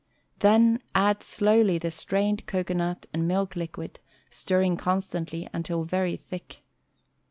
Then 0.39 0.81
add 0.95 1.21
slowly 1.21 1.77
the 1.77 1.91
strained 1.91 2.47
cocoanut 2.47 3.05
and 3.13 3.27
milk 3.27 3.55
liquid, 3.55 3.99
stirring 4.31 4.75
constantly 4.75 5.47
until 5.53 5.83
very 5.83 6.17
thick. 6.17 6.63